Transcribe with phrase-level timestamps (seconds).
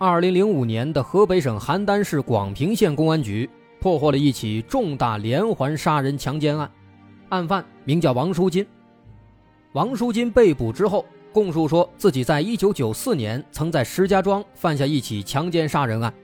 [0.00, 6.70] 二零零五年的河北省邯郸市广平县公安局破获了一起重大连环杀人强奸案，
[7.30, 8.64] 案犯名叫王书金。
[9.72, 16.14] 王书金被捕之后，供述说自己在一九九四年曾在石家庄犯下一起强奸杀人案，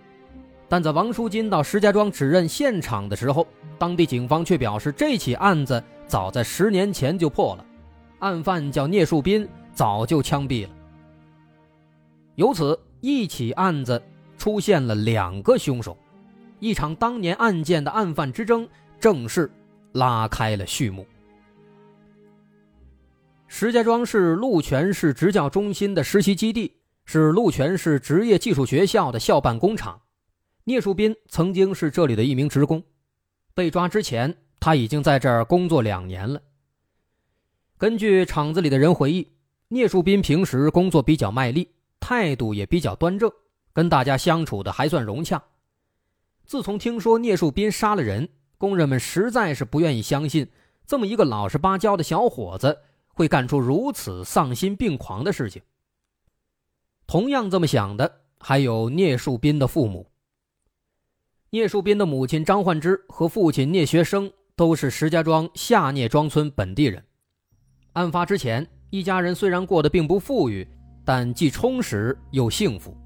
[0.68, 3.44] 但在王书金到石家庄指认现场的时候，
[3.76, 7.66] 当地警方却表示，这起案子早在十年前就破了，
[8.20, 10.70] 案犯叫聂树斌，早就枪毙了。
[12.36, 14.02] 由此，一起案子
[14.38, 15.94] 出现了两个凶手，
[16.58, 18.66] 一场当年案件的案犯之争
[18.98, 19.50] 正式
[19.92, 21.06] 拉开了序幕。
[23.46, 26.72] 石家庄市鹿泉市职教中心的实习基地
[27.04, 30.00] 是鹿泉市职业技术学校的校办工厂，
[30.64, 32.82] 聂树斌曾经是这里的一名职工。
[33.52, 36.40] 被抓之前，他已经在这儿工作两年了。
[37.76, 39.30] 根据厂子里的人回忆，
[39.68, 41.68] 聂树斌平时工作比较卖力，
[42.04, 43.32] 态度也比较端正，
[43.72, 45.42] 跟大家相处的还算融洽。
[46.44, 50.46] 自从听说聂树斌杀了人，工人们实在是不愿意相信，
[50.86, 52.78] 这么一个老实巴交的小伙子
[53.14, 55.62] 会干出如此丧心病狂的事情。
[57.06, 60.06] 同样这么想的还有聂树斌的父母。
[61.48, 67.02] 聂树斌的母亲张焕芝和父亲聂学生都是石家庄下聂庄村本地人。
[67.94, 70.68] 案发之前，一家人虽然过得并不富裕，
[71.04, 72.96] 但既充实又幸福。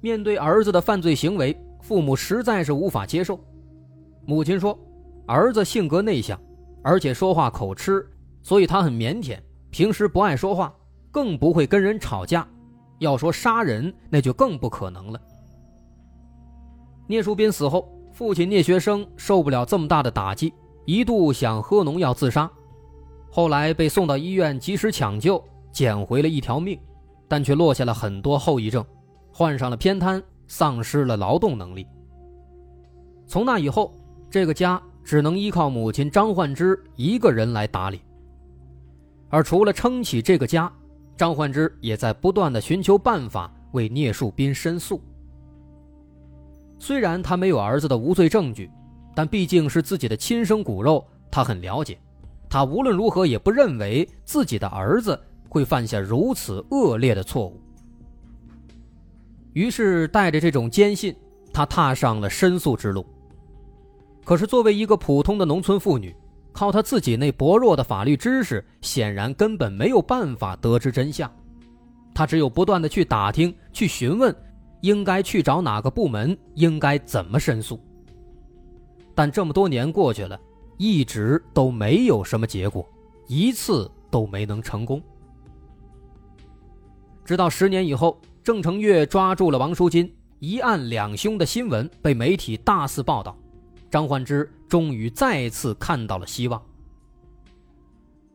[0.00, 3.38] 面对儿子的犯罪行为，父母实在是无法接受。
[4.26, 4.78] 母亲说
[5.26, 6.38] ：“儿子性格内向，
[6.82, 8.06] 而且说话口吃，
[8.42, 9.38] 所以他很腼腆，
[9.70, 10.72] 平时不爱说话，
[11.10, 12.46] 更不会跟人吵架。
[12.98, 15.20] 要说杀人，那就更不可能了。”
[17.08, 20.52] 聂树斌死后，父亲聂学生受不了这么大的打击，
[20.84, 22.50] 一度想喝农药自杀，
[23.30, 25.42] 后来被送到医院及时抢救，
[25.72, 26.78] 捡回了一条命，
[27.26, 28.84] 但却落下了很多后遗症，
[29.32, 31.86] 患上了偏瘫，丧失了劳动能力。
[33.26, 33.94] 从那以后，
[34.30, 38.00] 这个家只能依靠母亲张焕芝一个人来打理。
[39.28, 40.72] 而除了撑起这个家，
[41.16, 45.00] 张焕芝也在不断的寻求办法为聂树斌申诉。
[46.78, 48.70] 虽然他没有儿子的无罪证据，
[49.14, 51.98] 但毕竟是自己的亲生骨肉，他很了解。
[52.48, 57.60] 他无论如何也不认为自己的儿子会犯下如此恶劣的错误。
[59.52, 61.14] 于是，带着这种坚信，
[61.52, 63.04] 他踏上了申诉之路。
[64.24, 66.14] 可是，作为一个普通的农村妇女，
[66.52, 71.30] 靠她自己那薄弱的法律知识，显然根本没有办法得知真相。
[72.14, 74.34] 她只有不断的去打听、去询问。
[74.80, 76.38] 应该去找哪个部门？
[76.54, 77.80] 应该怎么申诉？
[79.12, 80.38] 但这么多年过去了，
[80.76, 82.88] 一直都没有什么结果，
[83.26, 85.02] 一次都没能成功。
[87.28, 93.36] 直到十年以后，郑成月抓住了王书金，一案两凶的新闻被媒体大肆报道，
[93.90, 96.58] 张焕之终于再次看到了希望。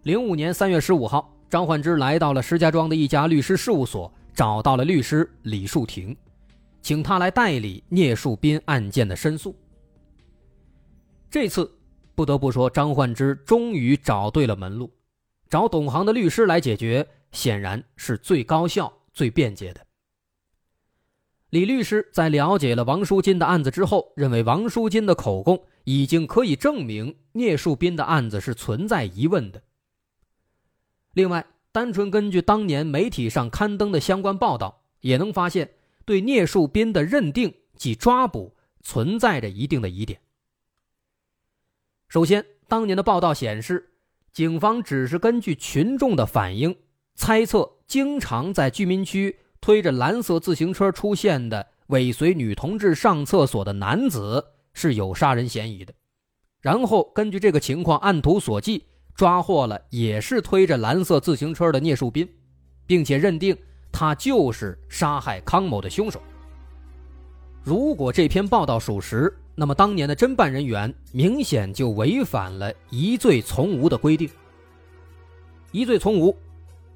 [0.03, 6.15] 零五年三月十五号，张焕之来到了石家庄的一家律师事务所，找到了律师李树亭。
[6.83, 9.55] 请他来代理聂树斌案件的申诉。
[11.31, 11.75] 这次
[12.13, 14.91] 不得不说，张焕之终于找对了门路，
[15.49, 19.85] 找懂行的律师来解决，显然是最高效、最便捷的。
[21.49, 29.61] 李律师在了解了王书金的案子之后，认为王书金的口供已经可以证明聂树斌的案子是存在疑问的。
[31.13, 35.69] 另外，单纯根据当年媒体上刊登的相关报道，也能发现。
[36.05, 40.19] 对聂树斌的认定及抓捕存在着一定的疑点。
[42.09, 43.93] 首先，当年的报道显示，
[44.33, 46.75] 警方只是根据群众的反应
[47.15, 54.43] 猜测，经常在居民区推着蓝色自行车出现的尾随女同志上厕所的男子
[54.73, 55.93] 是有杀人嫌疑的，
[56.61, 58.81] 然后根据这个情况按图索骥，
[59.15, 62.27] 抓获了也是推着蓝色自行车的聂树斌，
[62.85, 63.57] 并且认定。
[63.95, 66.19] 他就是杀害康某的凶手。
[67.61, 74.27] 如果这篇报道属实，那么当年的侦办人员明显就违反了疑罪从无的规定。
[75.71, 76.35] 疑罪从无，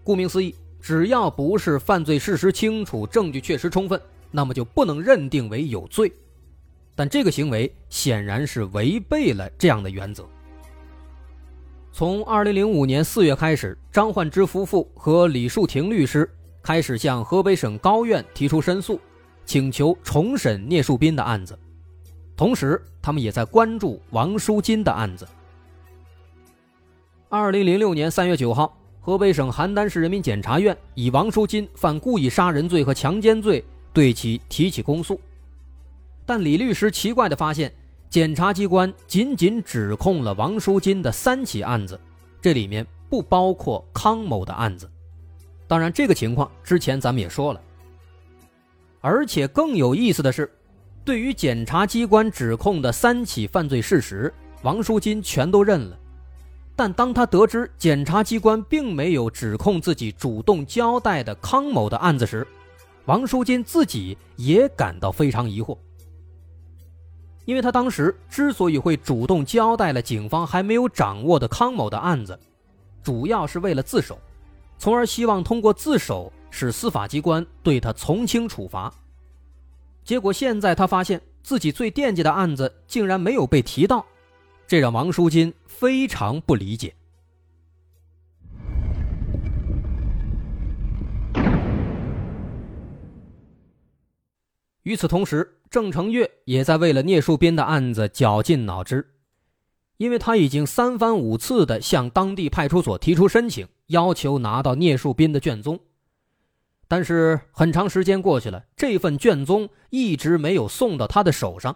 [0.07, 4.01] 顾名思义，只要不是犯罪事实清楚、证据确实充分，
[4.31, 6.09] 那么就不能认定为有罪。
[6.95, 10.25] 但这个行为显然是违背了这样的原则。
[11.91, 16.29] 从二零零五年四月开始，张焕之夫妇和李树廷律师
[16.63, 18.97] 开始向河北省高院提出申诉，
[19.45, 21.59] 请求重审聂树斌的案子。
[22.37, 25.27] 同时，他们也在关注王淑金的案子。
[27.27, 28.77] 二零零六年三月九号，
[29.07, 33.63] 河北省邯郸市人民检察院以王淑金犯故意杀人罪和强奸罪
[33.93, 35.17] 对其提起公诉。
[36.25, 37.73] 但李律师奇怪地发现，
[38.09, 41.97] 检察机关仅仅指控了王淑金的三起案子，
[42.41, 44.91] 这里面不包括康某的案子。
[45.67, 47.61] 当然，这个情况之前咱们也说了。
[48.99, 50.51] 而且更有意思的是，
[51.05, 54.33] 对于检察机关指控的三起犯罪事实，
[54.63, 55.97] 王淑金全都认了。
[56.77, 62.47] 但当他得知检察机关并没有指控自己主动交代的康某的案子时，
[63.05, 65.75] 王淑金自己也感到非常疑惑。
[67.45, 72.37] 因为他当时之所以会主动交代了警方还没有掌握的康某的案子，
[73.01, 74.19] 主要是为了自首，
[74.77, 78.93] 从而希望通过自首使司法机关对他从轻处罚。
[80.03, 84.05] 结果现在他发现自己最惦记的案子竟然没有被提到，
[84.67, 86.93] 这让王淑金非常不理解。
[94.83, 99.13] 与此同时，郑成月也在为了聂树斌的案子绞尽脑汁，
[99.97, 105.79] 因为他已经三番五次的向当地派出所提出申请，要求拿到聂树斌的卷宗。
[106.87, 111.75] 但是很长时间过去了，这份卷宗一直没有送到他的手上。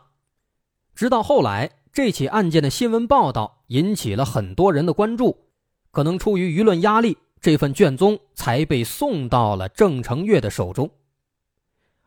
[0.95, 5.37] 直到后来，这起案件的新闻报道引起了很多人的关注，
[5.91, 10.89] 可能出于舆论压力，这份卷宗才被送到了郑成月的手中。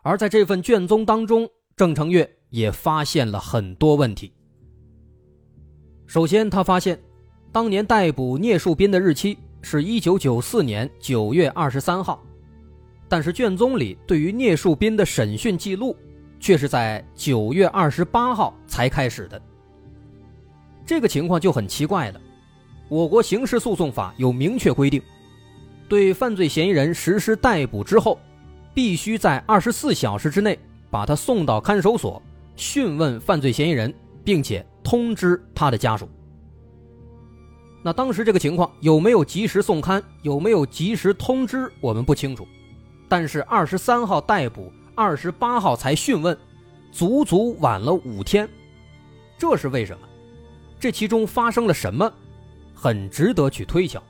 [0.02, 1.46] 而在这份卷宗当中，
[1.76, 4.32] 郑成月也发现了很多问题。
[6.06, 6.98] 首先，他发现，
[7.52, 12.22] 当年逮捕聂树斌的日期是一九九四年九月二十三号，
[13.06, 15.94] 但是卷宗里对于聂树斌的审讯记录
[16.40, 19.40] 却是在九月二十八号才开始的。
[20.86, 22.20] 这个情况就很奇怪了。
[22.88, 25.02] 我国刑事诉讼法有明确规定，
[25.88, 28.18] 对犯罪嫌疑人实施逮捕之后。
[28.74, 30.58] 必须在二十四小时之内
[30.90, 32.20] 把他送到看守所
[32.56, 33.94] 讯问犯罪嫌疑人，
[34.24, 36.08] 并且通知他的家属。
[37.84, 42.44] 那当时这个情况有没有及时送刊，有没有及时通知，我们不清楚。
[43.08, 46.36] 但是二十三号逮捕，二十八号才讯问，
[46.90, 48.48] 足足晚了五天，
[49.38, 50.08] 这是为什么？
[50.84, 52.12] 这其中发生了什么？
[52.74, 54.02] 很值得去推敲。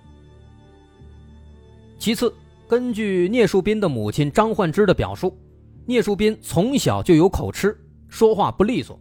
[2.00, 2.34] 其次。
[2.66, 5.38] 根据聂树斌的母亲张焕芝的表述，
[5.86, 7.78] 聂树斌从小就有口吃，
[8.08, 8.98] 说话不利索。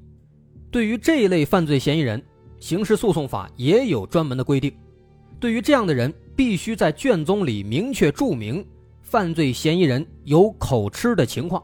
[0.70, 2.22] 对于这一类犯罪嫌疑人，
[2.60, 4.72] 刑事诉讼法也有专门的规定。
[5.40, 8.63] 对于这样的人，必须在卷宗里明确注明
[9.01, 11.63] 犯罪嫌疑人有口吃的情况。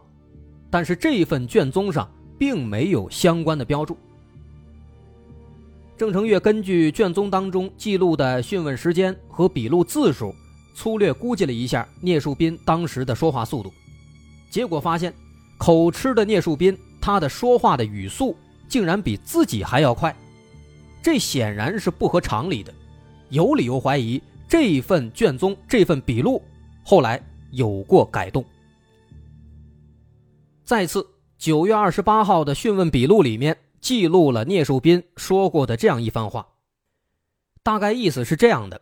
[0.72, 3.96] 但是这一份卷宗上并没有相关的标注。
[6.00, 10.34] 郑成月根据卷宗当中记录的讯问时间和笔录字数。
[10.74, 13.70] 粗略估计了一下聂树斌当时的说话速度，
[14.50, 15.14] 结果发现，
[15.58, 18.34] 口吃的聂树斌他的说话的语速
[18.70, 20.16] 竟然比自己还要快，
[21.04, 22.74] 这显然是不合常理的，
[23.28, 26.42] 有理由怀疑这份卷宗、这份笔录
[26.82, 28.46] 后来有过改动。
[30.64, 31.06] 再次，
[31.38, 36.54] 九月二十八号的讯问笔录里面记录了聂树斌说过的这样一番话，
[37.64, 38.82] 大概意思是这样的。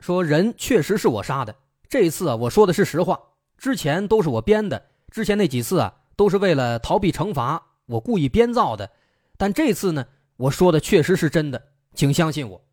[0.00, 1.56] 说人确实是我杀的，
[1.88, 3.20] 这一次啊，我说的是实话，
[3.56, 8.90] 之前都是我编的，之前那几次啊，都是为了逃避惩罚，我故意编造的，
[9.36, 12.64] 但这次呢，我说的确实是真的，请相信我。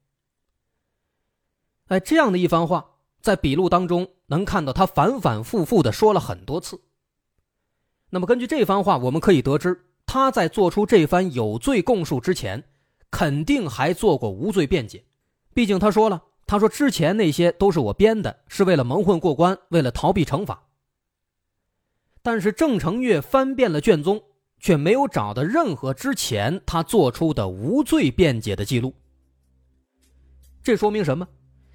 [1.88, 6.82] 哎，这样的一番话，在笔录当中能看到他反反复复的说了很多次。
[8.10, 9.85] 那么根据这番话，我们可以得知，
[10.16, 12.64] 他在做出这番有罪供述之前，
[13.12, 15.04] 肯定还做过无罪辩解，
[15.54, 16.24] 毕竟他说了。
[16.48, 20.64] 他说：“之前那些都是我编的，是为了蒙混过关，为了逃避惩罚。”
[22.24, 24.24] 但是郑成月翻遍了卷宗，
[24.58, 28.94] 却没有找到任何之前他做出的无罪辩解的记录。
[30.64, 31.28] 这说明什么？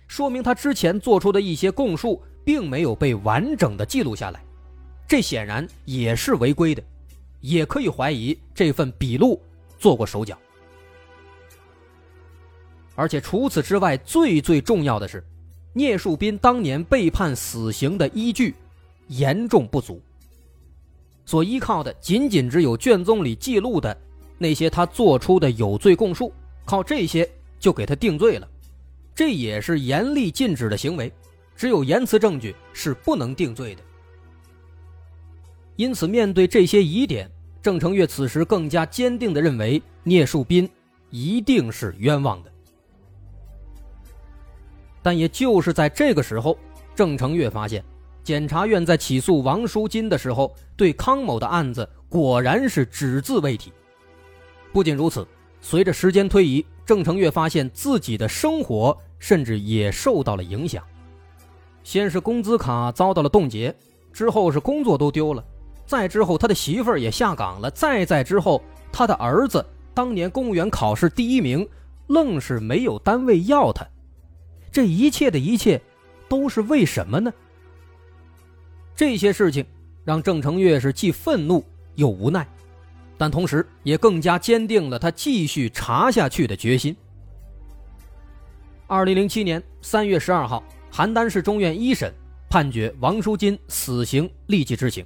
[0.08, 4.42] 说明他之前做出的一些供述并没有被完整的记录下来，
[5.06, 6.82] 这显然也是违规的，
[7.40, 9.40] 也可以怀疑这份笔录
[9.78, 10.38] 做过手脚。
[12.94, 15.24] 而且除此之外，最最重要的是，
[15.72, 18.54] 聂树斌当年被判死刑的依据
[19.08, 20.00] 严重不足。
[21.24, 23.96] 所依靠的仅仅只有卷宗里记录的
[24.36, 26.32] 那些他做出的有罪供述，
[26.64, 27.26] 靠这些
[27.58, 28.48] 就给他定罪了，
[29.14, 31.10] 这也是严厉禁止的行为，
[31.54, 33.82] 只有言辞证据是不能定罪的。
[35.80, 37.26] 因此，面对这些疑点，
[37.62, 40.68] 郑成月此时更加坚定地认为聂树斌
[41.08, 42.52] 一定是冤枉的。
[45.00, 46.54] 但也就是在这个时候，
[46.94, 47.82] 郑成月发现，
[48.22, 53.72] 检察院在起诉王淑金的时候，对康某的案子果然是只字未提。
[54.74, 55.26] 不仅如此，
[55.62, 60.84] 随着时间推移，郑成月发现自己的生活甚至也受到了影响。
[61.82, 63.74] 先是工资卡遭到了冻结，
[64.12, 65.42] 之后是工作都丢了，
[65.90, 71.68] 再之后他的媳妇儿也下岗了，再再之后他的儿子当年公务员考试第一名，
[72.06, 73.84] 愣是没有单位要他。
[74.70, 75.82] 这一切的一切，
[76.28, 77.32] 都是为什么呢？
[78.94, 79.66] 这些事情
[80.04, 81.64] 让郑成月是既愤怒
[81.96, 82.46] 又无奈，
[83.18, 86.94] 但同时也更加坚定了他继续查下去的决心。
[88.86, 92.14] 二零零七年三月十二号，邯郸市中院一审
[92.48, 95.04] 判决王书金死刑立即执行，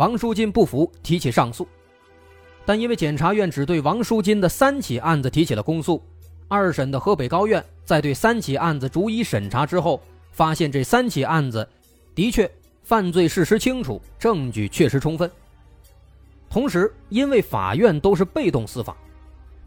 [0.00, 1.68] 王书金不服，提起上诉，
[2.64, 6.02] 但因为检察院只对王书金的三起案子提起了公诉。
[6.48, 10.00] 二审的河北高院在对三起案子逐一审查之后，
[10.32, 11.68] 发现这三起案子
[12.14, 12.50] 的确
[12.82, 15.30] 犯罪事实清楚，证据确实充分。
[16.48, 18.96] 同时，因为法院都是被动司法，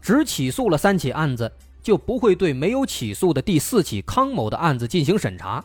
[0.02, 1.48] 只起诉了三起案子，
[1.80, 5.64] 就不会对没有起诉的第四起康某的案子进行审查。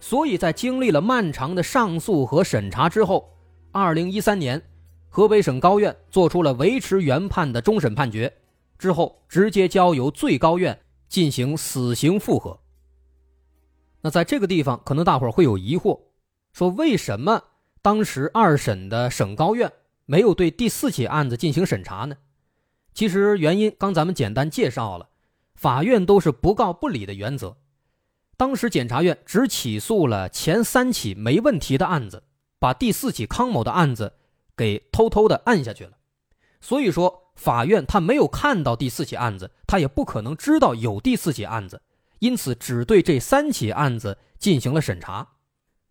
[0.00, 3.28] 所以在经历了漫长的上诉和审查之后，
[3.78, 4.60] 二零一三年，
[5.08, 8.32] 河北省高院作出了维持原判的终审判决。
[8.76, 12.58] 之后直接交由最高院进行死刑复核。
[14.00, 16.00] 那在这个地方，可能大伙儿会有疑惑，
[16.52, 17.42] 说为什么
[17.82, 19.72] 当时二审的省高院
[20.06, 22.16] 没有对第四起案子进行审查呢？
[22.94, 25.08] 其实原因刚咱们简单介绍了，
[25.54, 27.56] 法院都是不告不理的原则。
[28.36, 32.22] 当时检察院只起诉了前三起没问题的案子，
[32.58, 34.14] 把第四起康某的案子
[34.56, 35.92] 给偷偷的按下去了。
[36.60, 37.24] 所以说。
[37.38, 41.80] 法院他没有看到第四起案子，他也不可能知道有第四起案子，
[42.18, 45.24] 因此只对这三起案子进行了审查，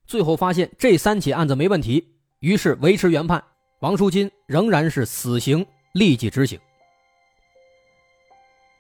[0.06, 3.42] 最后发现这三起案子没问题，于是维持原判，
[3.80, 6.60] 王书金仍然是死刑立即执行。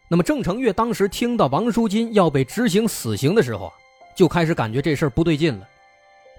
[0.10, 3.74] 那么郑成月当时听到王书金要被执行死刑的时候啊，
[4.13, 5.65] 就开始感觉这事儿不对劲了，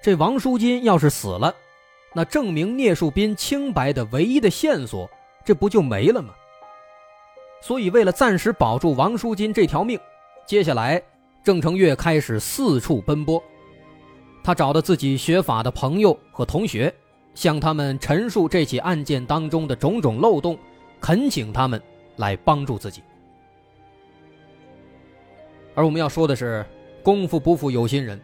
[0.02, 1.54] 这王书金要是死了，
[2.14, 5.08] 那证明聂树斌清白的唯一的线索。
[5.44, 6.34] 这不就没了吗？
[7.62, 9.98] 所以，为了暂时保住王书金这条命，
[10.46, 11.02] 接下来
[11.42, 13.42] 郑成月开始四处奔波。
[14.44, 16.94] 他找到自己学法的朋友和同学，
[17.34, 20.58] 向他们陈述这起案件当中的种种漏洞，
[21.00, 21.82] 恳请他们
[22.16, 23.02] 来帮助自己。
[25.74, 26.64] 而我们要说的是，
[27.02, 28.20] 功夫不负有心人，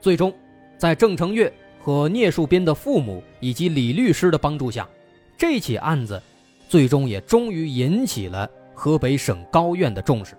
[0.00, 0.32] 最终，
[0.78, 4.88] 在郑成月和聂树斌的父母以及李律师的帮助下，
[5.36, 6.22] 这起案子。
[6.68, 10.34] 最终也终于引起了河北省高院的重视。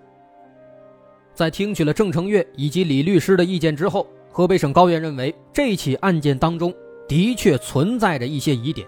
[1.34, 6.72] 在听取了郑成月以及李律师的意见之后，河北省高院认为这起案件当中
[7.08, 8.86] 的确存在着一些疑点。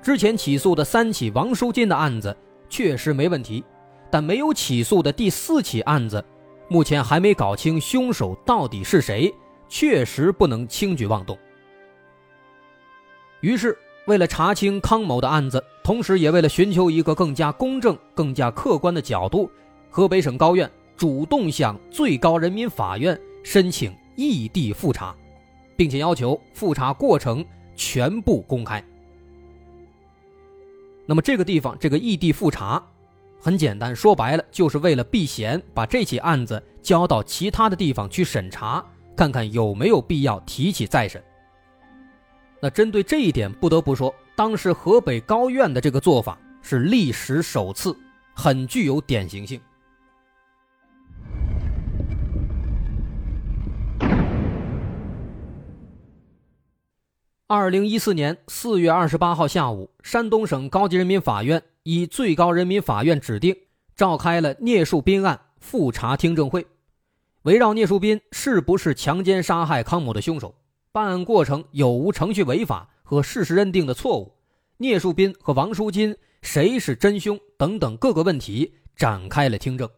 [0.00, 2.34] 之前起诉的三起王书金的案子
[2.70, 3.62] 确实没问题，
[4.10, 6.24] 但没有起诉的第四起案子，
[6.68, 9.30] 目前还没搞清凶手到底是谁，
[9.74, 11.38] 确实不能轻举妄动。
[13.40, 13.74] 于是。
[14.06, 19.48] 为了查清康某的案子，同时也为了寻求一个更加公正、更加客观的角度，
[19.90, 25.14] 河北省高院主动向最高人民法院申请异地复查，
[25.76, 28.84] 并且要求复查过程全部公开。
[31.06, 32.84] 那么这个地方这个异地复查，
[33.40, 38.84] 很简单，说白了就是为了避嫌，把这起案子交到其他的地方去审查，
[39.16, 41.22] 看看有没有必要提起再审。
[42.60, 47.96] 那针对这一点，不得不说，当时河北高院的这个做法是历史首次，
[48.34, 49.60] 很具有典型性。
[57.48, 63.54] 二零一四年四月二十八号下午，山东省高级人民法院以最高人民法院指定，
[63.94, 66.66] 召开了聂树斌案复查听证会，
[67.42, 70.54] 围绕聂树斌是不是强奸杀害康某的凶手。
[70.92, 74.34] 办案过程有无程序违法和事实认定的错误？
[74.76, 77.38] 聂树斌和王书金谁是真凶？
[77.56, 79.88] 等等各个问题展开了听证。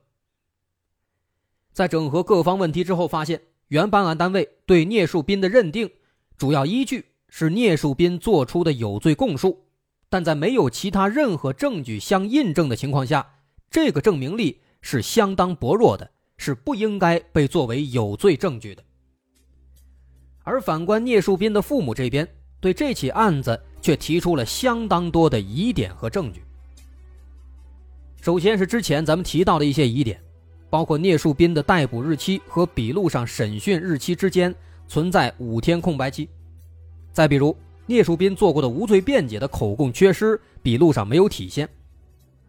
[1.73, 5.91] 在整合各方问题之后，发现原办案单位对聂树斌的认定
[6.39, 9.67] 主要依据是聂树斌做出的有罪供述，
[10.09, 16.13] 但在没有其他任何证据相印证的情况下，这个证明力是相当薄弱的，
[16.45, 18.85] 是不应该被作为有罪证据的。
[20.43, 22.29] 而反观聂树斌的父母这边，
[22.61, 26.43] 对这起案子却提出了相当多的疑点和证据。
[28.21, 30.21] 首先是之前咱们提到的一些疑点，
[30.69, 34.55] 包括聂树斌的逮捕日期和笔录上审讯日期之间
[34.87, 36.29] 存在五天空白期。
[37.11, 41.67] 再比如，聂树斌做过的无罪辩解的口供缺失，笔录上没有体现。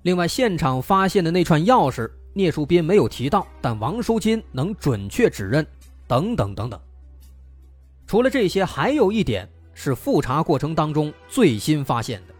[0.01, 5.65] 另外，现场发现的那串钥匙，聂树斌没有提到，但王淑金能准确指认，
[6.05, 6.77] 等等等等。
[8.05, 12.35] 除了这些，还有一点是复查过程当中最新发现的。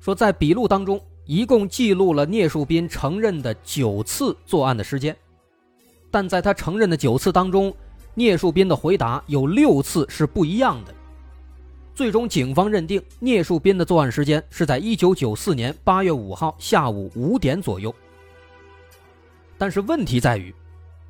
[0.00, 5.16] 说在笔录当中，一共记录了聂树斌承认的九次作案的时间，
[6.10, 7.72] 但在他承认的九次当中，
[8.14, 10.92] 聂树斌的回答有六次是不一样的。
[12.00, 17.94] 最终，警方认定聂树斌的作案时间是在一九九四年八月五号下午五点左右。
[19.58, 20.54] 但是问题在于，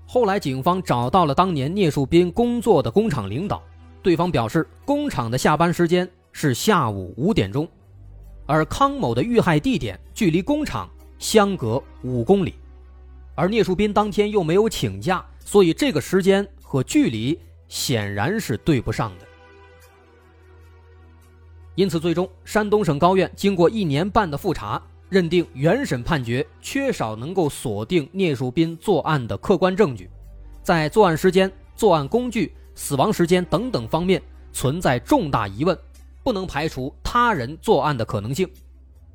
[0.05, 3.63] 后来警方找到了当年聂树斌工作的工厂领导，
[4.03, 7.69] 对方表示工厂的下班时间是下午五点钟。
[8.45, 12.57] 而康某的遇害地点距离工厂相隔五公里，
[13.37, 19.30] 而聂树斌当天又没有请假，所以这个时间和距离显然是对不上的。
[21.81, 30.11] 因此，最终山东省高院经过一年半的复查，认定原审判决缺少能够锁定聂树斌作案的客观证据，
[30.63, 34.21] 在作案时间、作案工具、死亡时间等等方面
[34.53, 35.75] 存在重大疑问。
[36.23, 38.47] 不能排除他人作案的可能性。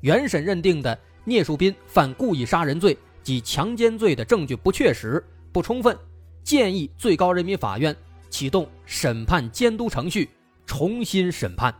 [0.00, 5.96] 原审认定的聂树斌犯故意杀人罪及强奸罪的证据不确实、不充分，
[6.42, 7.94] 建议最高人民法院
[8.28, 10.28] 启动审判监督程序，
[10.66, 11.72] 重新审判。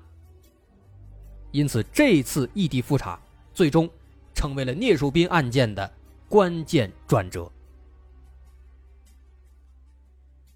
[1.56, 3.18] 因此，这次异地复查
[3.54, 3.88] 最终
[4.34, 5.90] 成为了聂树斌案件的
[6.28, 7.50] 关键转折。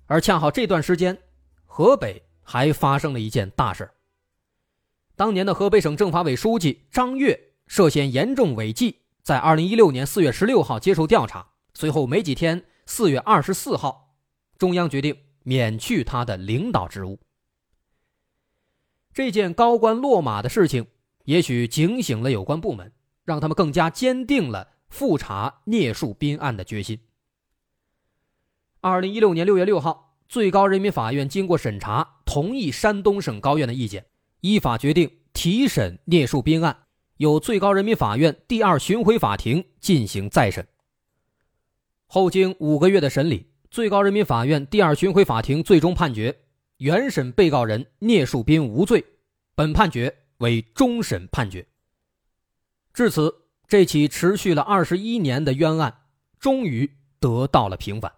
[0.05, 1.17] 而恰好这段时间，
[1.65, 3.91] 河北还发生了一件大事。
[5.17, 14.15] 当年的河北省政法委书记张悦涉嫌严重违纪，在二零一六年四月十六号接受调查，随后没几天，四月二十四号，
[14.59, 17.19] 中央决定免去他的领导职务。
[19.21, 20.87] 这件高官落马的事情，
[21.27, 22.91] 也许警醒了有关部门，
[23.23, 27.01] 让他们更加坚定了复查聂树斌案的决心。
[28.81, 34.07] 二零一六年六月六号，最高人民法院经过审查，同意山东省高院的意见。
[34.41, 36.85] 依法决定提审聂树斌案，
[37.19, 40.67] 由最高人民法院第二巡回法庭进行再审。
[42.07, 46.35] 后经五个月的审理，最高人民法院第二巡回法庭最终判决
[46.81, 49.05] 原审被告人聂树斌无罪，
[49.55, 51.67] 本判决为终审判决。
[52.95, 53.35] 至此，
[53.69, 55.95] 这起持续了二十一年的冤案
[56.39, 58.11] 终于得到了平反。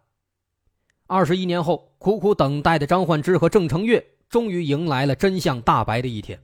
[1.09, 4.05] 二十一年后，苦苦等待的张焕之和郑成月。
[4.29, 6.41] 终于迎来了真相大白的一天。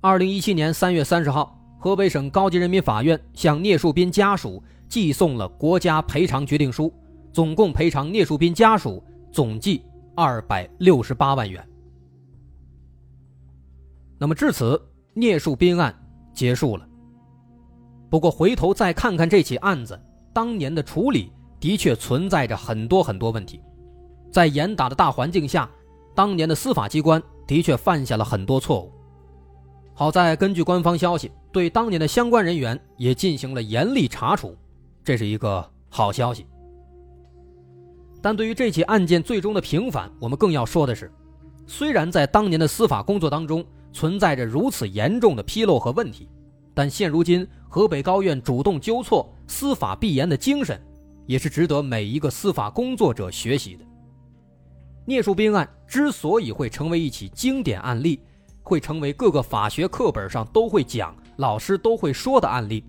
[0.00, 6.90] 二零一七年三月三十号，河北省高级人民法院向聂树斌家属寄送了国家赔偿决定书，
[7.30, 9.82] 总共赔偿聂树斌家属总计
[10.18, 11.64] 二百六十八万元。
[14.18, 14.82] 那么至此，
[15.14, 15.94] 聂树斌案
[16.34, 16.84] 结束了。
[18.10, 19.96] 不过回头再看看这起案子，
[20.32, 23.62] 当年的处理的确存在着很多很多问题，
[24.32, 25.70] 在严打的大环境下。
[26.16, 28.92] 当年的司法机关的确犯下了很多错误，
[29.94, 34.56] 好在根据官方消息，对当年的相关人员也进行了严厉查处，
[35.04, 36.44] 这是一个好消息。
[38.20, 41.10] 但对于这起案件最终的平反，我们更要说的是，
[41.66, 46.28] 虽然在当年的司法工作当中存在着如此严重的纰漏和问题，
[46.74, 50.80] 但现如今河北高院主动纠错、司法必严的精神，
[51.26, 53.84] 也是值得每一个司法工作者学习的。
[55.04, 58.20] 聂树斌案之所以会成为一起经典案例，
[58.62, 62.84] 会成为各个法学课本上都会讲、老师都会说的案例，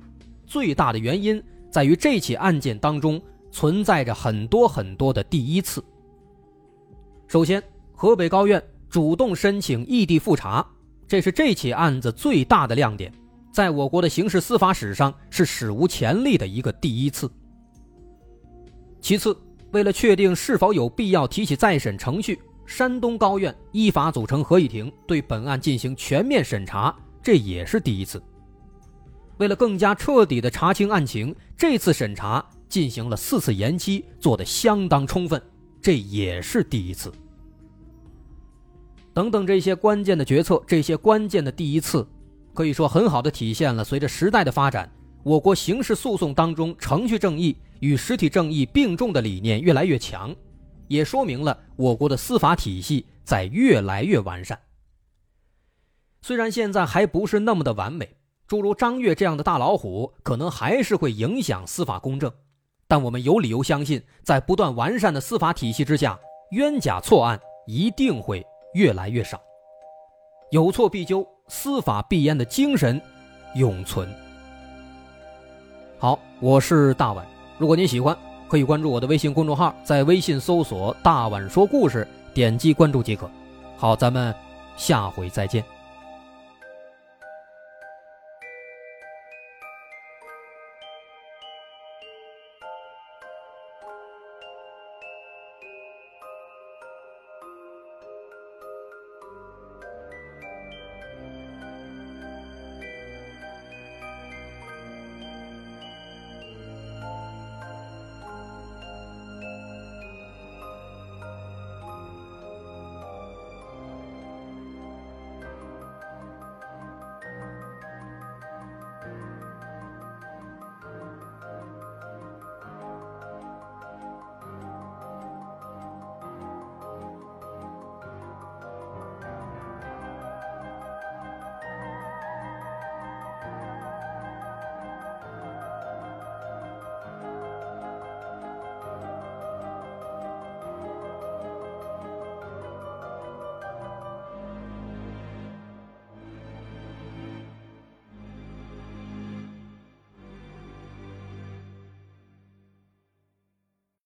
[0.46, 5.84] 最大的原因在于这起案件当中存在着很多很多的第一次。
[7.28, 7.62] 首先，
[7.94, 10.66] 河北高院主动申请异地复查，
[11.08, 13.14] 这是这起案子最大的亮点，
[13.52, 17.30] 在我国的刑事司法史上是史无前例的一个第一次。
[19.00, 19.36] 其次，
[19.72, 28.22] 为了确定是否有必要提起再审程序，山东高院依法组成合议庭，对本案进行全面审查，这也是第一次。
[29.38, 35.42] 为了更加彻底的查清案情，这次审查进行了四次延期，做得相当充分，
[35.82, 37.12] 这也是第一次。
[39.12, 42.08] 等等这些关键的决策，这些关键的第一次，
[42.54, 44.90] 可以说很好的体现了随着时代的发展，
[45.24, 50.34] 我国刑事诉讼当中程序正义与实体正义并重的理念越来越强，
[50.88, 54.58] 也说明了我国的司法体系在越来越完善。
[56.22, 58.16] 虽然现在还不是那么的完美，
[58.48, 62.32] 诸如张悦这样的大老虎可能还是会影响司法公正，
[62.90, 69.40] 但我们有理由相信，在不断完善的司法体系之下，冤假错案一定会越来越少，
[70.50, 73.00] 有错必纠，司法必严的精神
[73.54, 74.10] 永存。
[76.00, 77.24] 好，我是大碗，
[77.60, 78.18] 如果您喜欢，
[78.50, 83.30] 可以关注我的微信公众号，在微信搜索“大碗说故事”，点击关注即可。
[83.78, 84.34] 好，咱们
[84.76, 85.64] 下回再见。